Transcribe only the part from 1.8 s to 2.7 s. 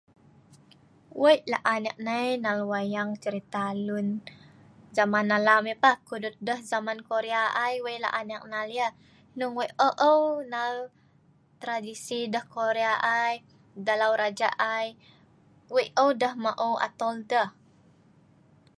ek nai nal